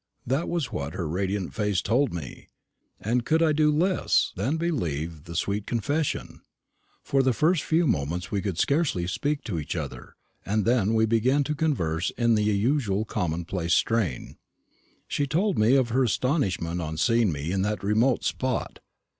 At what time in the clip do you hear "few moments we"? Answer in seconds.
7.61-8.41